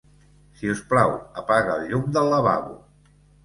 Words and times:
Si 0.61 0.71
us 0.75 0.81
plau, 0.93 1.13
apaga 1.43 1.77
el 1.77 1.87
llum 1.93 2.11
del 2.19 2.33
lavabo. 2.35 2.79